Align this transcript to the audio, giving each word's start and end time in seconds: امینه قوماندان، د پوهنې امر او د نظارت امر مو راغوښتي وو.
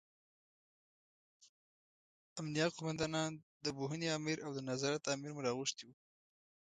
امینه 2.37 2.65
قوماندان، 2.75 3.31
د 3.63 3.65
پوهنې 3.77 4.07
امر 4.17 4.37
او 4.45 4.51
د 4.53 4.59
نظارت 4.69 5.03
امر 5.13 5.29
مو 5.35 5.41
راغوښتي 5.47 5.83
وو. 5.85 5.93